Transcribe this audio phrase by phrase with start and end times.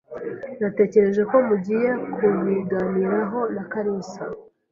[0.61, 4.21] Natekereje ko mugiye kubiganiraho na kalisa.